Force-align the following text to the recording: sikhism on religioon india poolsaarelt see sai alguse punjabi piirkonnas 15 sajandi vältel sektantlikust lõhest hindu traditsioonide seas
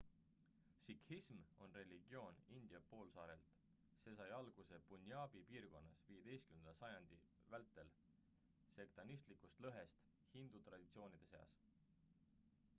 sikhism 0.83 1.41
on 1.65 1.75
religioon 1.79 2.39
india 2.59 2.79
poolsaarelt 2.93 3.51
see 4.05 4.13
sai 4.21 4.27
alguse 4.37 4.79
punjabi 4.93 5.41
piirkonnas 5.51 6.01
15 6.15 6.73
sajandi 6.79 7.19
vältel 7.57 7.93
sektantlikust 8.79 9.47
lõhest 9.67 10.09
hindu 10.39 10.65
traditsioonide 10.71 11.29
seas 11.35 11.55